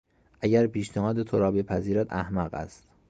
[0.41, 2.87] اگر پیشنهاد تو را بپذیرد احمق است.